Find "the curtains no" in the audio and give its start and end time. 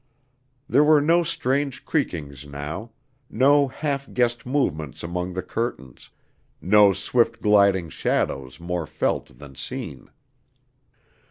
5.33-6.91